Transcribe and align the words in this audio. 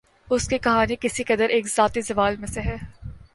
اس 0.27 0.47
کی 0.47 0.57
کہانی 0.57 0.95
کسی 0.99 1.23
قدر 1.23 1.49
ایک 1.49 1.67
ذاتی 1.67 2.01
زوال 2.01 2.35
میں 2.35 2.47
سے 2.47 2.61
ہے 2.61 2.75